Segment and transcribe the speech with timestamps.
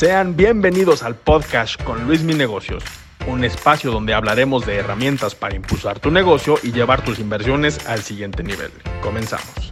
[0.00, 2.82] Sean bienvenidos al podcast con Luis Mi Negocios,
[3.26, 8.00] un espacio donde hablaremos de herramientas para impulsar tu negocio y llevar tus inversiones al
[8.00, 8.72] siguiente nivel.
[9.02, 9.70] Comenzamos.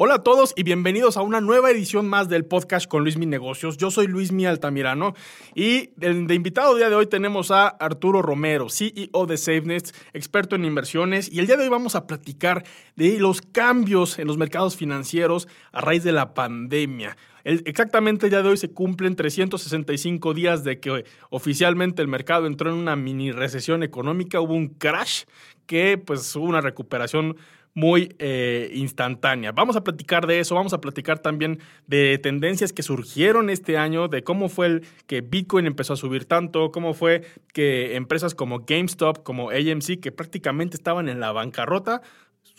[0.00, 3.26] Hola a todos y bienvenidos a una nueva edición más del podcast con Luis Mi
[3.26, 3.78] Negocios.
[3.78, 5.14] Yo soy Luis Mi Altamirano
[5.56, 10.64] y de, invitado día de hoy tenemos a Arturo Romero, CEO de SafeNet, experto en
[10.64, 12.62] inversiones y el día de hoy vamos a platicar
[12.94, 17.16] de los cambios en los mercados financieros a raíz de la pandemia.
[17.42, 22.70] exactamente el día de hoy se cumplen 365 días de que oficialmente el mercado entró
[22.70, 25.24] en una mini recesión económica, hubo un crash
[25.66, 27.36] que pues hubo una recuperación
[27.74, 29.52] muy eh, instantánea.
[29.52, 34.08] Vamos a platicar de eso, vamos a platicar también de tendencias que surgieron este año,
[34.08, 38.60] de cómo fue el que Bitcoin empezó a subir tanto, cómo fue que empresas como
[38.60, 42.02] GameStop, como AMC, que prácticamente estaban en la bancarrota,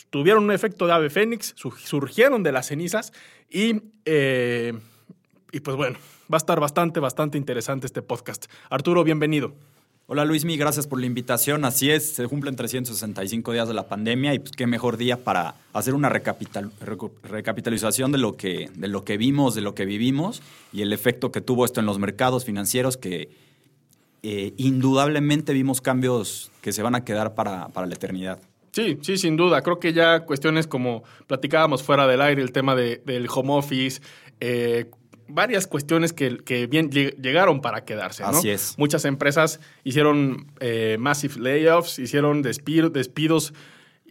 [0.10, 3.14] tuvieron un efecto de ave fénix, surgieron de las cenizas
[3.50, 4.74] y, eh,
[5.52, 5.98] y pues bueno,
[6.32, 8.46] va a estar bastante, bastante interesante este podcast.
[8.70, 9.54] Arturo, bienvenido.
[10.12, 11.66] Hola Luismi, gracias por la invitación.
[11.66, 15.54] Así es, se cumplen 365 días de la pandemia y pues qué mejor día para
[15.72, 20.42] hacer una recapitalización de lo, que, de lo que vimos, de lo que vivimos
[20.74, 23.30] y el efecto que tuvo esto en los mercados financieros que
[24.24, 28.40] eh, indudablemente vimos cambios que se van a quedar para, para la eternidad.
[28.72, 29.62] Sí, sí, sin duda.
[29.62, 34.02] Creo que ya cuestiones como platicábamos fuera del aire, el tema de, del home office,
[34.40, 34.90] eh,
[35.30, 38.24] varias cuestiones que, bien llegaron para quedarse.
[38.24, 38.30] ¿no?
[38.30, 38.76] Así es.
[38.78, 43.54] Muchas empresas hicieron eh, massive layoffs, hicieron despidos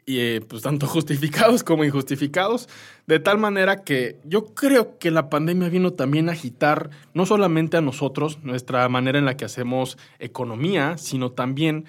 [0.06, 2.68] y, eh, pues tanto justificados como injustificados,
[3.06, 7.76] de tal manera que yo creo que la pandemia vino también a agitar no solamente
[7.76, 11.84] a nosotros, nuestra manera en la que hacemos economía, sino también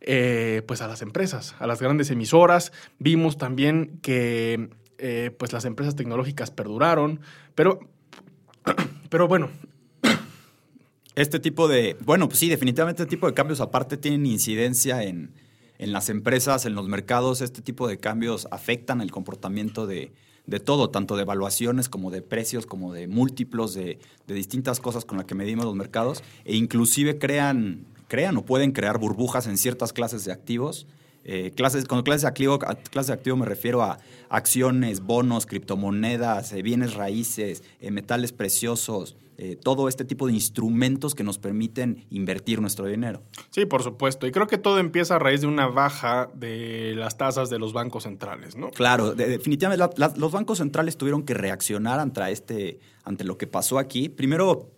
[0.00, 2.72] eh, pues a las empresas, a las grandes emisoras.
[2.98, 4.70] Vimos también que
[5.38, 7.20] pues las empresas tecnológicas perduraron,
[7.54, 7.80] pero
[9.10, 9.50] pero bueno.
[11.16, 15.34] Este tipo de, bueno, pues sí, definitivamente este tipo de cambios aparte tienen incidencia en,
[15.78, 17.40] las empresas, en los mercados.
[17.40, 20.12] Este tipo de cambios afectan el comportamiento de,
[20.64, 25.26] todo, tanto de evaluaciones como de precios, como de múltiplos, de, distintas cosas con las
[25.26, 30.24] que medimos los mercados, e inclusive crean, crean o pueden crear burbujas en ciertas clases
[30.24, 30.86] de activos
[31.24, 33.98] eh, clases, con clases de, activo, clases de activo me refiero a
[34.30, 39.16] acciones, bonos, criptomonedas, eh, bienes raíces, eh, metales preciosos,
[39.62, 43.22] todo este tipo de instrumentos que nos permiten invertir nuestro dinero.
[43.48, 44.26] Sí, por supuesto.
[44.26, 47.72] Y creo que todo empieza a raíz de una baja de las tasas de los
[47.72, 48.68] bancos centrales, ¿no?
[48.68, 49.82] Claro, definitivamente
[50.18, 54.10] los bancos centrales tuvieron que reaccionar ante, este, ante lo que pasó aquí.
[54.10, 54.72] Primero,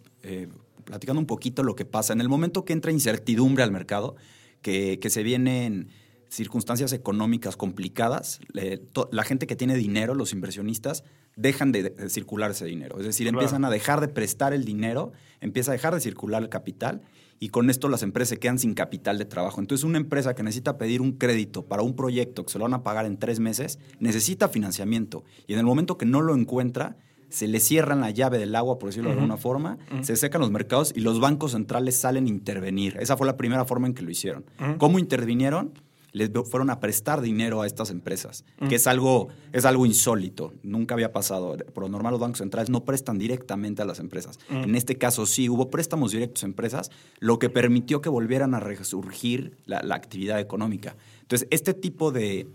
[0.84, 2.12] platicando un poquito lo que pasa.
[2.12, 4.14] En el momento que entra incertidumbre al mercado,
[4.60, 5.88] que, que se vienen
[6.32, 11.04] circunstancias económicas complicadas, la gente que tiene dinero, los inversionistas,
[11.36, 12.98] dejan de, circular ese dinero.
[12.98, 16.48] Es decir, empiezan a dejar de prestar el dinero, empieza a dejar de circular el
[16.48, 17.02] capital
[17.38, 19.60] y con esto las empresas se quedan sin capital de trabajo.
[19.60, 22.74] Entonces, una empresa que necesita pedir un crédito para un proyecto que se lo van
[22.74, 25.24] a pagar en tres meses, necesita financiamiento.
[25.46, 26.96] Y en el momento que no lo encuentra,
[27.28, 30.50] se le cierran la llave del agua, por decirlo de alguna forma, se secan los
[30.50, 32.96] mercados y los bancos centrales salen a intervenir.
[33.00, 34.44] Esa fue la primera forma en que lo hicieron.
[34.78, 35.72] ¿Cómo intervinieron?
[36.12, 38.68] Les fueron a prestar dinero a estas empresas, mm.
[38.68, 41.56] que es algo, es algo insólito, nunca había pasado.
[41.72, 44.38] Por lo normal los bancos centrales no prestan directamente a las empresas.
[44.50, 44.64] Mm.
[44.64, 48.60] En este caso sí, hubo préstamos directos a empresas, lo que permitió que volvieran a
[48.60, 50.96] resurgir la, actividad económica.
[51.20, 52.46] Entonces, este tipo de,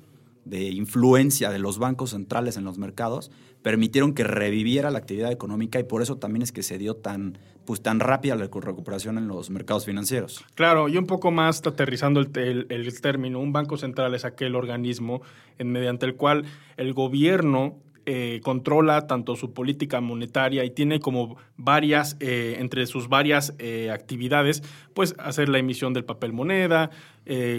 [0.46, 3.32] de influencia de los bancos centrales en los mercados
[3.62, 7.38] permitieron que reviviera la actividad económica y por eso también es que se dio tan,
[7.68, 10.46] pues, tan rápida la recuperación en los mercados financieros.
[10.56, 15.22] Claro, y un poco más aterrizando el, el, término, un banco central es aquel organismo
[15.60, 16.46] en, mediante el cual
[16.78, 17.76] el gobierno
[18.10, 23.92] eh, controla tanto su política monetaria y tiene como varias, eh, entre sus varias eh,
[23.92, 24.64] actividades,
[24.94, 26.90] pues hacer la emisión del papel moneda,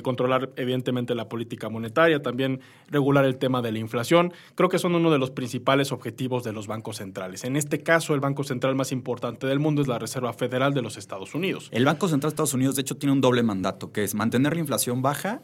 [0.03, 4.33] controlar evidentemente la política monetaria, también regular el tema de la inflación.
[4.55, 7.45] Creo que son uno de los principales objetivos de los bancos centrales.
[7.45, 10.81] En este caso, el banco central más importante del mundo es la Reserva Federal de
[10.81, 11.69] los Estados Unidos.
[11.71, 14.55] El Banco Central de Estados Unidos, de hecho, tiene un doble mandato, que es mantener
[14.55, 15.43] la inflación baja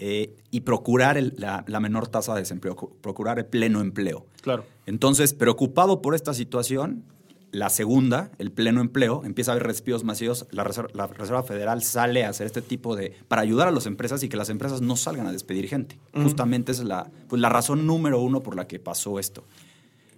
[0.00, 4.26] eh, y procurar la, menor tasa de desempleo, procurar el pleno empleo.
[4.42, 4.64] Claro.
[4.86, 7.02] Entonces, preocupado por esta situación,
[7.50, 12.28] la segunda, el pleno empleo, empieza a haber despidos masivos, la Reserva, Federal sale a
[12.28, 13.12] hacer este tipo de...
[13.26, 15.98] para ayudar a las empresas y que las empresas no salgan a despedir gente.
[16.14, 19.44] Justamente esa es la, pues, la razón número uno por la que pasó esto.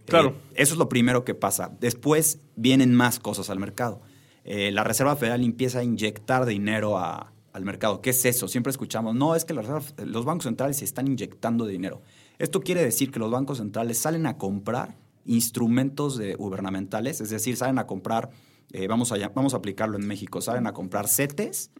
[0.04, 0.28] Claro.
[0.28, 1.70] Eh, eso es lo primero que pasa.
[1.80, 4.02] Después vienen más cosas al mercado.
[4.44, 8.00] Eh, la Reserva Federal empieza a inyectar dinero a, al mercado.
[8.00, 8.48] ¿Qué es eso?
[8.48, 12.02] Siempre escuchamos, no, es que los bancos centrales se están inyectando dinero.
[12.38, 17.56] Esto quiere decir que los bancos centrales salen a comprar instrumentos de gubernamentales, es decir,
[17.56, 18.30] salen a comprar
[18.72, 21.70] eh, vamos, a, vamos a aplicarlo en México, salen a comprar CETES,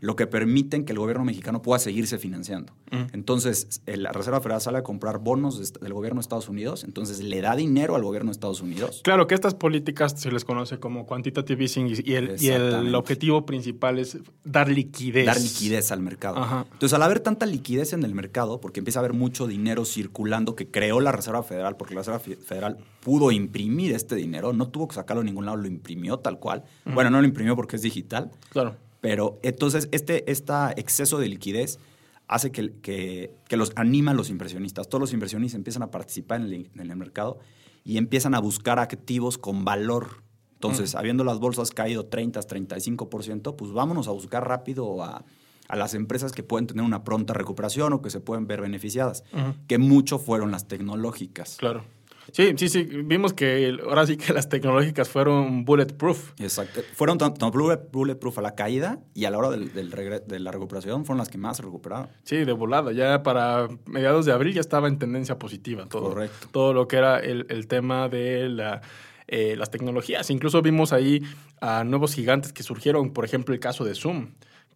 [0.00, 2.72] lo que permiten que el gobierno mexicano pueda seguirse financiando.
[3.12, 7.40] Entonces, la Reserva Federal sale a comprar bonos del gobierno de Estados Unidos, entonces le
[7.40, 9.00] da dinero al gobierno de Estados Unidos.
[9.04, 13.44] Claro que estas políticas se les conoce como quantitative easing y el, y el objetivo
[13.46, 15.26] principal es dar liquidez.
[15.26, 16.64] Dar liquidez al mercado.
[16.72, 20.56] Entonces, al haber tanta liquidez en el mercado, porque empieza a haber mucho dinero circulando
[20.56, 24.88] que creó la Reserva Federal, porque la Reserva Federal pudo imprimir este dinero, no tuvo
[24.88, 26.64] que sacarlo de ningún lado, lo imprimió tal cual.
[26.84, 28.30] Bueno, no lo imprimió porque es digital.
[28.50, 28.76] Claro.
[29.00, 31.78] Pero entonces este, este exceso de liquidez
[32.26, 34.88] hace que, que, los anima a los inversionistas.
[34.88, 37.38] Todos los inversionistas empiezan a participar en el, mercado
[37.84, 40.22] y empiezan a buscar activos con valor.
[40.54, 45.24] Entonces, habiendo las bolsas caído 30, 35%, pues vámonos a buscar rápido a,
[45.68, 49.24] a, las empresas que pueden tener una pronta recuperación o que se pueden ver beneficiadas,
[49.68, 51.56] que mucho fueron las tecnológicas.
[51.56, 51.84] Claro.
[52.32, 52.82] Sí, sí, sí.
[52.82, 56.32] Vimos que ahora sí que las tecnológicas fueron bulletproof.
[56.38, 56.80] Exacto.
[56.94, 61.18] Fueron tanto bulletproof a la caída y a la hora del, de la recuperación fueron
[61.18, 62.08] las que más se recuperaron.
[62.24, 62.92] Sí, de volada.
[62.92, 66.10] Ya para mediados de abril ya estaba en tendencia positiva todo.
[66.10, 66.48] Correcto.
[66.52, 68.82] Todo lo que era el, el tema de la,
[69.26, 70.30] eh, las tecnologías.
[70.30, 71.22] Incluso vimos ahí
[71.60, 74.28] a nuevos gigantes que surgieron, por ejemplo, el caso de Zoom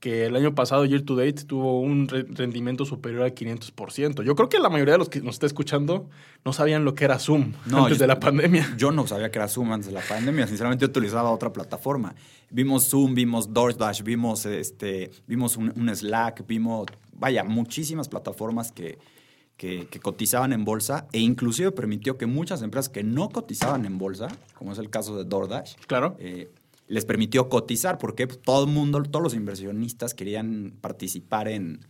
[0.02, 4.24] que el año pasado, year to date, tuvo un rendimiento superior al 500%.
[4.24, 6.10] Yo creo que la mayoría de los que nos está escuchando
[6.44, 8.74] no sabían lo que era Zoom antes de la pandemia.
[8.76, 10.48] Yo no sabía que era Zoom antes de la pandemia.
[10.48, 12.16] Sinceramente, yo utilizaba otra plataforma.
[12.50, 18.98] Vimos Zoom, vimos DoorDash, vimos, este, vimos un, Slack, vimos, vaya, muchísimas plataformas que,
[19.56, 24.26] que, cotizaban en bolsa e inclusive permitió que muchas empresas que no cotizaban en bolsa,
[24.54, 26.16] como es el caso de DoorDash, claro.
[26.18, 26.50] Eh,
[26.88, 31.80] les permitió cotizar, porque todo el mundo, todos los inversionistas querían participar en,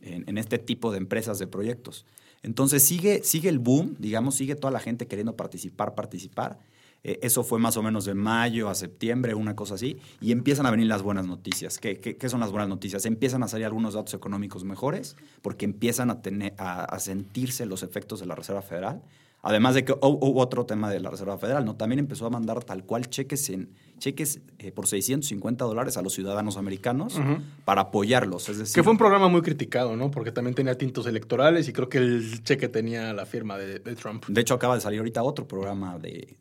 [0.00, 2.04] en, este tipo de empresas, de proyectos.
[2.42, 6.58] Entonces sigue, sigue el boom, digamos, sigue toda la gente queriendo participar, participar.
[7.02, 10.66] Eh, eso fue más o menos de mayo a septiembre, una cosa así, y empiezan
[10.66, 11.78] a venir las buenas noticias.
[11.78, 13.06] ¿Qué, son las buenas noticias?
[13.06, 18.20] Empiezan a salir algunos datos económicos mejores, porque empiezan a, tener, a sentirse los efectos
[18.20, 19.02] de la Reserva Federal.
[19.46, 21.76] Además de que hubo otro tema de la Reserva Federal, ¿no?
[21.76, 23.68] También empezó a mandar tal cual cheques en
[23.98, 27.20] cheques eh, por 650 dólares a los ciudadanos americanos
[27.66, 28.48] para apoyarlos.
[28.48, 30.10] Es decir, que fue un programa muy criticado, ¿no?
[30.10, 34.24] Porque también tenía tintos electorales y creo que el cheque tenía la firma de, Trump.
[34.28, 36.38] De hecho, acaba de salir ahorita otro programa de,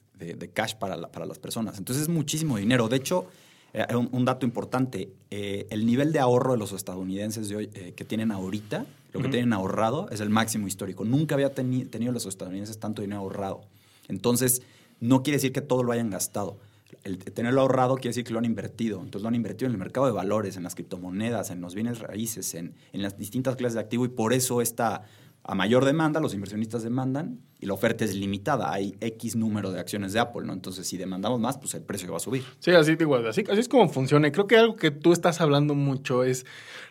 [0.53, 1.77] cash para, para las personas.
[1.77, 2.87] Entonces es muchísimo dinero.
[2.87, 3.27] De hecho,
[3.73, 8.05] eh, un, dato importante, eh, el nivel de ahorro de los estadounidenses de hoy, que
[8.05, 11.05] tienen ahorita, lo que tienen ahorrado, es el máximo histórico.
[11.05, 13.61] Nunca había tenido los estadounidenses tanto dinero ahorrado.
[14.07, 14.63] Entonces,
[14.99, 16.57] no quiere decir que todo lo hayan gastado
[17.03, 18.99] el tenerlo ahorrado quiere decir que lo han invertido.
[18.99, 21.99] Entonces lo han invertido en el mercado de valores, en las criptomonedas, en los bienes
[21.99, 25.03] raíces, en, las distintas clases de activo y por eso está
[25.45, 28.71] a mayor demanda, los inversionistas demandan y la oferta es limitada.
[28.71, 30.53] Hay X número de acciones de Apple, ¿no?
[30.53, 32.43] Entonces, si demandamos más, pues el precio va a subir.
[32.59, 34.27] Sí, así, igual, así, así es como funciona.
[34.27, 36.45] Y creo que algo que tú estás hablando mucho es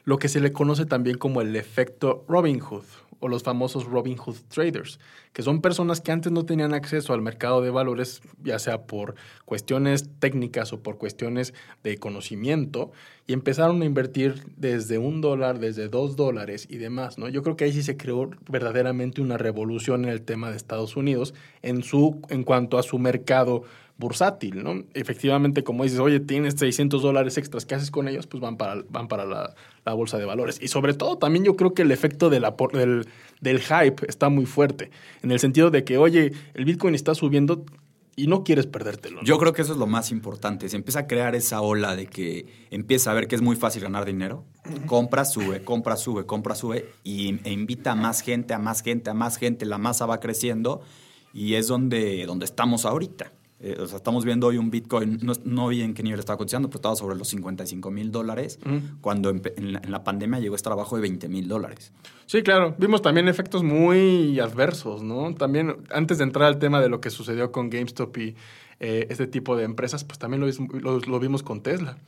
[0.05, 2.85] lo que se le conoce también como el efecto Robin Hood
[3.23, 4.99] o los famosos Robin Hood traders,
[5.33, 9.15] que son personas que antes no tenían acceso al mercado de valores, ya sea por
[9.45, 11.55] cuestiones técnicas o por cuestiones
[11.85, 12.91] de conocimiento,
[13.29, 17.29] y empezaron a invertir desde un dólar, desde dos dólares y demás, ¿no?
[17.29, 20.97] Yo creo que ahí sí se creó verdaderamente una revolución en el tema de Estados
[20.97, 21.33] Unidos
[21.63, 23.63] en, su, en cuanto a su mercado
[24.03, 24.83] bursátil, ¿no?
[24.95, 28.27] Efectivamente, como dices, oye, tienes 600 dólares extras, ¿qué haces con ellos?
[28.27, 29.55] Pues van para, van para la,
[29.95, 30.59] bolsa de valores.
[30.61, 32.45] Y sobre todo, también yo creo que el efecto del,
[33.41, 34.91] del hype está muy fuerte,
[35.23, 37.65] en el sentido de que, oye, el Bitcoin está subiendo
[38.15, 39.23] y no quieres perdértelo.
[39.23, 40.69] Yo creo que eso es lo más importante.
[40.69, 43.83] Se empieza a crear esa ola de que empieza a ver que es muy fácil
[43.83, 44.45] ganar dinero.
[44.87, 49.11] Compra, sube, compra, sube, compra, sube y, e invita a más gente, a más gente,
[49.11, 49.65] a más gente.
[49.65, 50.83] La masa va creciendo
[51.33, 53.33] y es donde, donde estamos ahorita.
[53.65, 56.37] Eh, o sea, estamos viendo hoy un Bitcoin, no, no vi en qué nivel estaba
[56.37, 58.59] cotizando, pero estaba sobre los 55 mil dólares,
[59.01, 61.93] cuando en, la, pandemia llegó a estar abajo de 20 mil dólares.
[62.27, 62.75] Sí, claro.
[62.79, 65.33] Vimos también efectos muy adversos, ¿no?
[65.35, 68.35] También, antes de entrar al tema de lo que sucedió con GameStop y
[68.81, 71.99] eh, este tipo de empresas, pues también lo, lo, vimos con Tesla.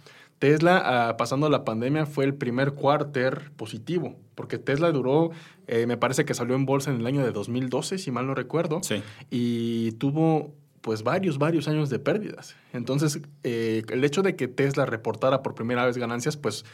[0.40, 5.30] Tesla, ah, pasando la pandemia, fue el primer cuarter positivo, porque Tesla duró,
[5.68, 8.34] eh, me parece que salió en bolsa en el año de 2012, si mal no
[8.34, 9.04] recuerdo, sí.
[9.30, 10.52] y tuvo
[10.85, 12.57] pues varios, varios años de pérdidas.
[12.75, 16.67] Entonces, eh, el hecho de que Tesla reportara por primera vez ganancias, pues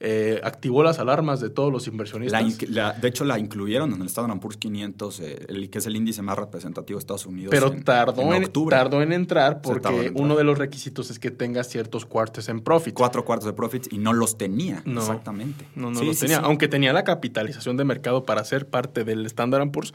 [0.00, 2.58] eh, activó las alarmas de todos los inversionistas.
[2.58, 6.22] de hecho, la incluyeron en el Standard Poor's 500, eh, el, que es el índice
[6.22, 7.52] más representativo de Estados Unidos.
[7.52, 12.04] Pero tardó, en, tardó en entrar porque uno de los requisitos es que tenga ciertos
[12.04, 12.94] cuartos en profit.
[12.94, 14.82] Cuatro cuartos de profit y no los tenía.
[14.84, 15.68] Exactamente.
[15.76, 16.38] No, no los tenía.
[16.38, 19.94] Aunque tenía la capitalización de mercado para ser parte del Standard Poor's,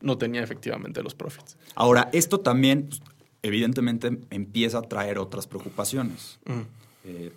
[0.00, 1.56] no tenía efectivamente los profits.
[1.74, 3.02] Ahora, esto también, pues,
[3.42, 6.38] evidentemente, empieza a traer otras preocupaciones.
[6.46, 6.60] Mm.
[7.04, 7.32] Eh,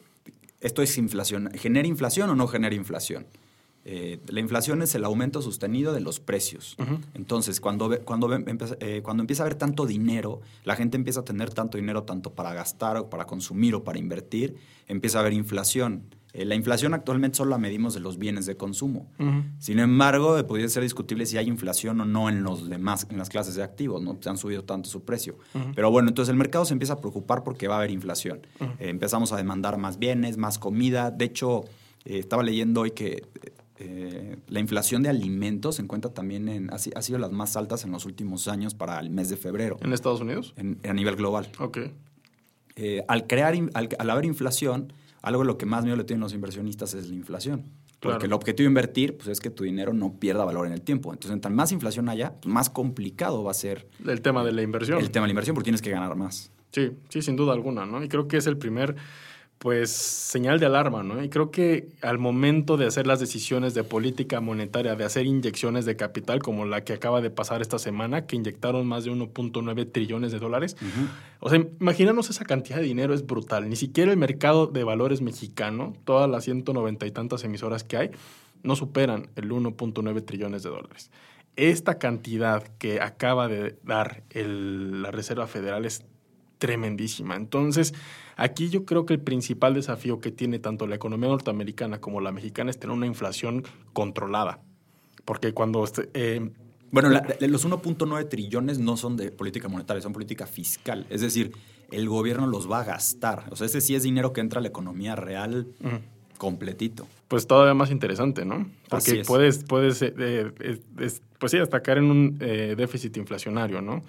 [0.60, 1.50] esto es inflación.
[1.56, 3.26] ¿Genera inflación o no genera inflación?
[3.84, 6.78] Eh, la inflación es el aumento sostenido de los precios.
[7.16, 11.52] Entonces, cuando, cuando, eh, cuando empieza a haber tanto dinero, la gente empieza a tener
[11.52, 14.56] tanto dinero tanto para gastar o para consumir o para invertir,
[14.88, 16.04] empieza a haber inflación.
[16.34, 19.08] Eh, la inflación actualmente solo la medimos de los bienes de consumo.
[19.60, 23.30] Sin embargo, podría ser discutible si hay inflación o no en los demás, en las
[23.30, 24.18] clases de activos, ¿no?
[24.22, 25.38] Se han subido tanto su precio.
[25.76, 28.42] Pero bueno, entonces el mercado se empieza a preocupar porque va a haber inflación.
[28.60, 31.12] Eh, empezamos a demandar más bienes, más comida.
[31.12, 31.66] De hecho,
[32.06, 33.24] eh, estaba leyendo hoy que
[34.48, 37.92] la inflación de alimentos se encuentra también en, ha, ha, sido las más altas en
[37.92, 39.78] los últimos años para el mes de febrero.
[39.82, 40.54] ¿En Estados Unidos?
[40.58, 41.50] a nivel global.
[41.58, 41.80] Ok.
[43.08, 46.94] al crear, al, al haber inflación, algo lo que más miedo le tienen los inversionistas
[46.94, 47.66] es la inflación.
[48.00, 50.82] Porque el objetivo de invertir pues, es que tu dinero no pierda valor en el
[50.82, 51.14] tiempo.
[51.14, 53.88] Entonces, entre más inflación haya, pues, más complicado va a ser.
[54.06, 54.98] El tema de la inversión.
[54.98, 56.52] El tema de la inversión, porque tienes que ganar más.
[56.72, 58.04] Sí, sí, sin duda alguna, ¿no?
[58.04, 58.96] Y creo que es el primer
[59.62, 61.24] pues señal de alarma, ¿no?
[61.24, 65.86] Y creo que al momento de hacer las decisiones de política monetaria, de hacer inyecciones
[65.86, 69.92] de capital como la que acaba de pasar esta semana, que inyectaron más de 1.9
[69.92, 70.78] trillones de dólares,
[71.40, 73.70] o sea, imagínanos esa cantidad de dinero es brutal.
[73.70, 78.10] Ni siquiera el mercado de valores mexicano, todas las 190 y tantas emisoras que hay,
[78.64, 81.12] no superan el 1.9 trillones de dólares.
[81.56, 86.04] Esta cantidad que acaba de dar la Reserva Federal es
[86.62, 87.36] tremendísima.
[87.36, 87.96] Entonces,
[88.38, 92.32] aquí yo creo que el principal desafío que tiene tanto la economía norteamericana como la
[92.32, 93.64] mexicana es tener una inflación
[93.94, 94.60] controlada.
[95.26, 95.84] Porque cuando...
[95.84, 96.52] Este, eh,
[96.92, 101.08] bueno, los 1.9 trillones no son de política monetaria, son política fiscal.
[101.10, 101.52] Es decir,
[101.90, 103.46] el gobierno los va a gastar.
[103.50, 105.68] O sea, ese sí es dinero que entra a la economía real
[106.38, 107.08] completito.
[107.28, 108.70] Pues todavía más interesante, ¿no?
[108.90, 110.80] Porque puedes, puedes eh, eh,
[111.40, 114.04] pues sí, hasta caer en un déficit inflacionario, ¿no?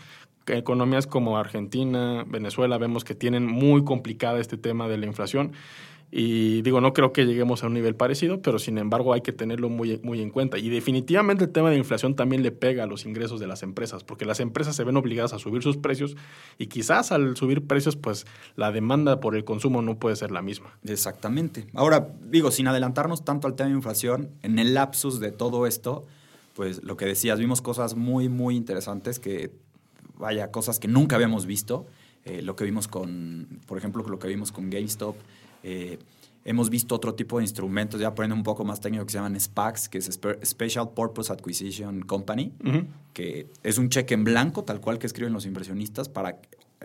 [0.47, 5.53] Economías como Argentina, Venezuela, vemos que tienen muy complicada este tema de la inflación.
[6.15, 9.33] Y digo, no creo que lleguemos a un nivel parecido, pero sin embargo hay que
[9.33, 10.59] tenerlo muy, muy en cuenta.
[10.59, 14.05] Y definitivamente el tema de inflación también le pega a los ingresos de las empresas,
[14.05, 16.15] porque las empresas se ven obligadas a subir sus precios
[16.59, 20.43] y quizás al subir precios, pues la demanda por el consumo no puede ser la
[20.43, 20.79] misma.
[20.85, 21.67] Exactamente.
[21.73, 26.05] Ahora, digo, sin adelantarnos tanto al tema de inflación, en el lapsus de todo esto,
[26.55, 29.51] pues lo que decías, vimos cosas muy, muy interesantes que
[30.23, 31.85] vaya, cosas que nunca habíamos visto.
[32.25, 35.17] Eh, lo que vimos con, por ejemplo, lo que vimos con GameStop.
[35.65, 35.99] Eh,
[36.45, 39.39] hemos visto otro tipo de instrumentos, ya poniendo un poco más técnico, que se llaman
[39.39, 42.53] SPACs, que es Special Purpose Acquisition Company,
[43.13, 46.39] que es un cheque en blanco, tal cual que escriben los inversionistas, para,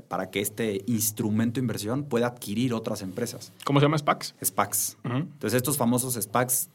[0.08, 3.54] para que este instrumento de inversión pueda adquirir otras empresas.
[3.64, 4.34] ¿Cómo se llama SPACs?
[4.44, 4.98] SPACs.
[5.04, 6.70] Entonces, estos famosos SPACs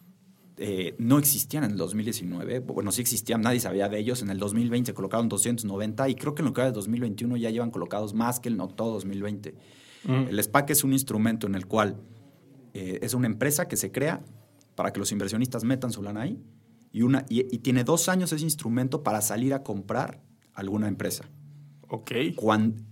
[0.58, 2.60] eh, no existían en el 2019.
[2.60, 4.22] Bueno, sí existían, nadie sabía de ellos.
[4.22, 7.36] En el 2020 se colocaron 290 y creo que en lo que va de 2021
[7.36, 9.54] ya llevan colocados más que en todo 2020.
[10.04, 11.96] El SPAC es un instrumento en el cual
[12.74, 14.24] eh, es una empresa que se crea
[14.74, 16.42] para que los inversionistas metan su lana ahí
[16.90, 20.20] y, una, y, tiene dos años ese instrumento para salir a comprar
[20.54, 21.24] alguna empresa.
[21.88, 22.12] Ok.
[22.34, 22.82] Cuando,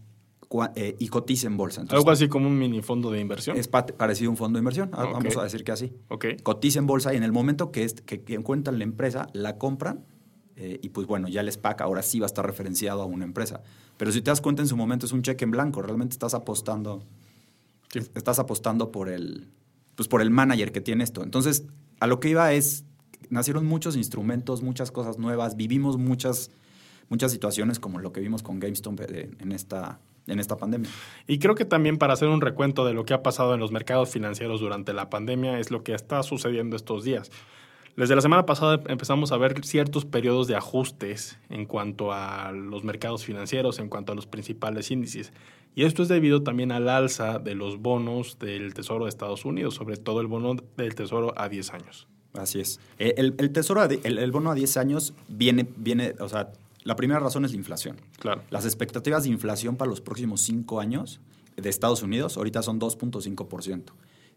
[0.75, 1.85] eh, y cotiza en bolsa.
[1.91, 3.57] Algo así como un mini fondo de inversión.
[3.57, 5.93] Es parecido a un fondo de inversión, ah, vamos a decir que así.
[6.09, 6.39] Okay.
[6.39, 10.05] Cotiza en bolsa y en el momento que, es, que, encuentran la empresa, la compran
[10.57, 13.25] eh, y pues bueno, ya el SPAC ahora sí va a estar referenciado a una
[13.25, 13.63] empresa.
[13.97, 16.35] Pero si te das cuenta en su momento es un cheque en blanco, realmente estás
[16.35, 17.05] apostando,
[17.95, 19.47] estás apostando por el,
[19.95, 21.23] pues por el manager que tiene esto.
[21.23, 21.65] Entonces,
[22.01, 22.85] a lo que iba es,
[23.29, 26.51] nacieron muchos instrumentos, muchas cosas nuevas, vivimos muchas,
[27.09, 30.91] muchas situaciones como lo que vimos con GameStop eh, en esta en esta pandemia.
[31.27, 33.73] Y creo que también para hacer un recuento de lo que ha pasado en los
[33.73, 37.31] mercados financieros durante la pandemia es lo que está sucediendo estos días.
[37.97, 42.85] Desde la semana pasada empezamos a ver ciertos periodos de ajustes en cuanto a los
[42.85, 45.33] mercados financieros, en cuanto a los principales índices.
[45.75, 49.75] Y esto es debido también al alza de los bonos del Tesoro de Estados Unidos,
[49.75, 52.09] sobre todo el bono del Tesoro a 10 años.
[52.33, 52.81] Así es.
[52.99, 56.53] Eh, el, Tesoro, el, el, bono a 10 años viene, viene, o sea,
[56.85, 57.97] la primera razón es la inflación.
[58.19, 58.43] Claro.
[58.51, 61.21] Las expectativas de inflación para los próximos cinco años
[61.57, 63.93] de Estados Unidos ahorita son 2.5%.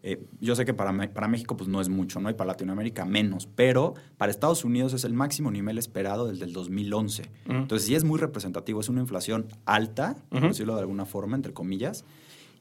[0.06, 2.30] Eh, yo sé que para, para México pues no es mucho, ¿no?
[2.30, 6.52] Y para Latinoamérica menos, pero para Estados Unidos es el máximo nivel esperado desde el
[6.52, 7.32] 2011.
[7.48, 11.54] Entonces sí es muy representativo, es una inflación alta, por decirlo de alguna forma, entre
[11.54, 12.04] comillas,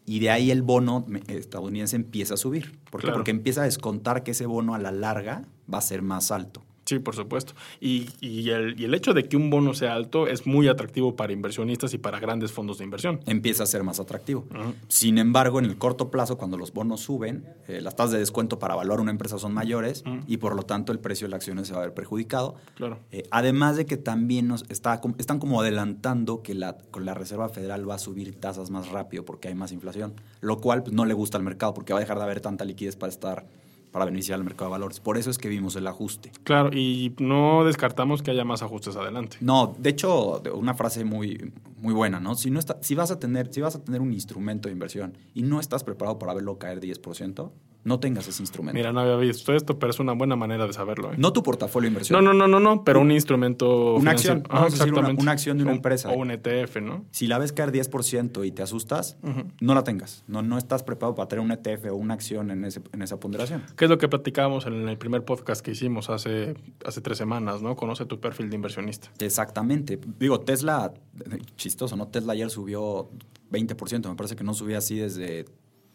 [0.06, 2.78] y de ahí el bono estadounidense empieza a subir.
[2.90, 3.10] ¿Por qué?
[3.10, 6.62] Porque empieza a descontar que ese bono a la larga va a ser más alto.
[6.84, 7.54] Sí, por supuesto.
[7.80, 11.14] Y, y, el, y, el, hecho de que un bono sea alto es muy atractivo
[11.14, 13.20] para inversionistas y para grandes fondos de inversión.
[13.26, 14.46] Empieza a ser más atractivo.
[14.50, 14.74] Uh -huh.
[14.88, 18.58] Sin embargo, en el corto plazo, cuando los bonos suben, eh, las tasas de descuento
[18.58, 20.24] para valorar una empresa son mayores uh -huh.
[20.26, 22.56] y por lo tanto el precio de la acción se va a ver perjudicado.
[22.74, 22.98] Claro.
[23.12, 27.48] Eh, además de que también nos está, están como adelantando que la, con la Reserva
[27.48, 31.04] Federal va a subir tasas más rápido porque hay más inflación, lo cual pues, no
[31.04, 33.46] le gusta al mercado porque va a dejar de haber tanta liquidez para estar
[33.92, 35.00] para beneficiar al mercado de valores.
[35.00, 36.32] Por eso es que vimos el ajuste.
[36.44, 39.36] Claro, y no descartamos que haya más ajustes adelante.
[39.40, 42.34] No, de hecho, una frase muy, muy buena, ¿no?
[42.34, 45.16] Si, no está, si, vas a tener, si vas a tener un instrumento de inversión
[45.34, 47.50] y no estás preparado para verlo caer 10%,
[47.84, 48.76] no tengas ese instrumento.
[48.76, 51.12] Mira, no había visto esto, pero es una buena manera de saberlo.
[51.12, 51.16] ¿eh?
[51.18, 52.24] No tu portafolio de inversión.
[52.24, 53.94] No, no, no, no, no pero un instrumento.
[53.94, 54.44] Una acción.
[54.50, 55.10] Ah, exactamente.
[55.10, 56.10] Una, una, acción de una empresa.
[56.10, 57.04] O un ETF, ¿no?
[57.10, 59.52] Si la ves caer 10% y te asustas, uh -huh.
[59.60, 60.22] no la tengas.
[60.28, 63.18] No, no estás preparado para tener un ETF o una acción en, ese, en esa
[63.18, 63.62] ponderación.
[63.82, 66.54] ¿Qué es lo que platicábamos en el primer podcast que hicimos hace,
[66.86, 67.74] hace tres semanas, ¿no?
[67.74, 69.10] Conoce tu perfil de inversionista.
[69.18, 69.98] Exactamente.
[70.20, 70.94] Digo, Tesla,
[71.56, 72.06] chistoso, ¿no?
[72.06, 73.10] Tesla ayer subió
[73.50, 74.08] 20%.
[74.08, 75.46] Me parece que no subía así desde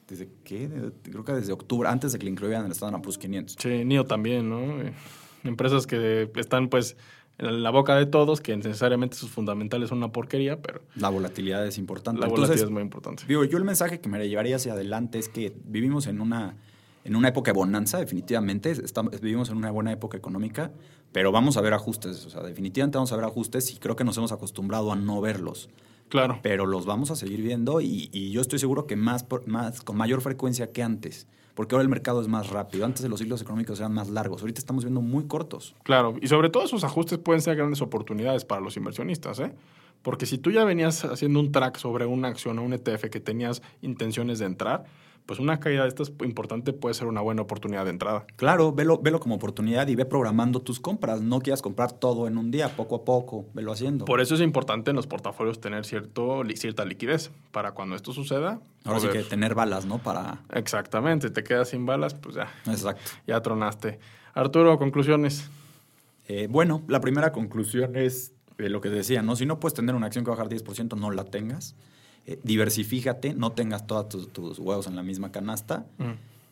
[0.05, 0.69] ¿Desde qué?
[1.01, 3.55] Creo que desde octubre, antes de que le incluyeran el Standard Poor's 500.
[3.57, 4.83] Sí, NIO también, ¿no?
[5.45, 6.97] Empresas que están, pues,
[7.37, 10.81] en la boca de todos, que necesariamente sus fundamentales son una porquería, pero...
[10.95, 12.19] La volatilidad es importante.
[12.19, 13.23] La volatilidad Entonces, es muy importante.
[13.29, 16.57] Digo, yo el mensaje que me llevaría hacia adelante es que vivimos en una,
[17.07, 18.71] en una época de bonanza, definitivamente.
[18.71, 20.71] Estamos, vivimos en una buena época económica,
[21.13, 22.25] pero vamos a ver ajustes.
[22.25, 25.21] O sea, definitivamente vamos a ver ajustes y creo que nos hemos acostumbrado a no
[25.21, 25.69] verlos.
[26.09, 26.39] Claro.
[26.43, 29.95] Pero los vamos a seguir viendo y, y yo estoy seguro que más, más, con
[29.95, 31.27] mayor frecuencia que antes.
[31.55, 32.85] Porque ahora el mercado es más rápido.
[32.85, 34.41] Antes los ciclos económicos eran más largos.
[34.41, 35.75] Ahorita estamos viendo muy cortos.
[35.83, 36.15] Claro.
[36.21, 39.39] Y sobre todo esos ajustes pueden ser grandes oportunidades para los inversionistas.
[39.39, 39.53] ¿eh?
[40.01, 43.19] Porque si tú ya venías haciendo un track sobre una acción o un ETF que
[43.21, 44.85] tenías intenciones de entrar,
[45.27, 48.25] pues una caída de estas importante puede ser una buena oportunidad de entrada.
[48.37, 51.21] Claro, velo, velo como oportunidad y ve programando tus compras.
[51.21, 54.05] No quieras comprar todo en un día, poco a poco, velo haciendo.
[54.05, 58.61] Por eso es importante en los portafolios tener cierto, cierta liquidez para cuando esto suceda.
[58.85, 59.11] Ahora poder...
[59.11, 59.97] sí que tener balas, ¿no?
[59.97, 60.39] Para...
[60.53, 62.49] Exactamente, te quedas sin balas, pues ya.
[62.65, 63.11] Exacto.
[63.27, 63.99] Ya tronaste.
[64.33, 65.49] Arturo, conclusiones.
[66.29, 69.35] Eh, bueno, la primera conclusión es eh, lo que decía, ¿no?
[69.35, 71.75] Si no puedes tener una acción que bajar 10%, no la tengas
[72.27, 76.03] eh, diversifícate, no tengas todos tus, tus, huevos en la misma canasta mm.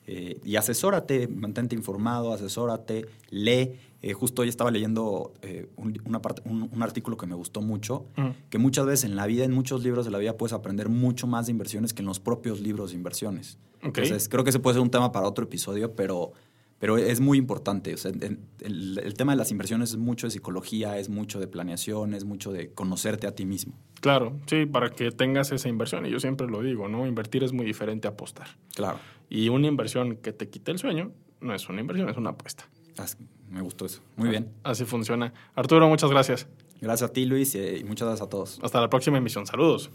[0.08, 3.74] eh, y asesórate, mantente informado, asesórate, lee.
[4.02, 5.34] Eh, justo hoy estaba leyendo
[5.76, 8.30] un, una parte, un, un, artículo que me gustó mucho, mm.
[8.50, 11.28] que muchas veces en la vida, en muchos libros de la vida, puedes aprender mucho
[11.28, 13.58] más de inversiones que en los propios libros de inversiones.
[13.80, 14.06] Okay.
[14.06, 16.32] Entonces, creo que ese puede ser un tema para otro episodio, pero
[16.80, 17.94] pero es muy importante.
[17.94, 22.14] O sea, el, tema de las inversiones es mucho de psicología, es mucho de planeación,
[22.14, 23.74] es mucho de conocerte a ti mismo.
[24.02, 26.06] Claro, sí, para que tengas esa inversión.
[26.06, 27.08] Y yo siempre lo digo, ¿no?
[27.08, 28.48] Invertir es muy diferente a apostar.
[28.76, 29.00] Claro.
[29.30, 31.12] Y una inversión que te quite el sueño
[31.42, 32.68] no es una inversión, es una apuesta.
[32.98, 33.18] Así,
[33.50, 34.02] me gustó eso.
[34.16, 34.52] Muy bien.
[34.64, 35.34] Así funciona.
[35.56, 36.48] Arturo, muchas gracias.
[36.82, 38.60] Gracias a ti, Luis, y muchas gracias a todos.
[38.62, 39.46] Hasta la próxima emisión.
[39.46, 39.90] Saludos.